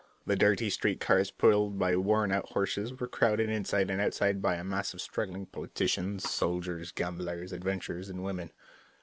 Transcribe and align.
The 0.25 0.35
dirty 0.35 0.71
street 0.71 0.99
cars, 0.99 1.29
pulled 1.29 1.77
by 1.77 1.95
worn 1.95 2.31
out 2.31 2.53
horses, 2.53 2.99
were 2.99 3.07
crowded 3.07 3.51
inside 3.51 3.91
and 3.91 4.01
outside 4.01 4.41
by 4.41 4.55
a 4.55 4.63
mass 4.63 4.95
of 4.95 4.99
struggling 5.01 5.45
politicians, 5.45 6.27
soldiers, 6.27 6.91
gamblers, 6.91 7.53
adventurers, 7.53 8.09
and 8.09 8.23
women. 8.23 8.49